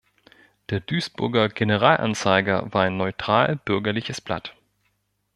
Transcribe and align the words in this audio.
Der 0.71 0.79
Duisburger 0.79 1.47
General-Anzeiger 1.47 2.73
war 2.73 2.81
ein 2.85 2.97
neutral-bürgerliches 2.97 4.19
Blatt. 4.19 4.55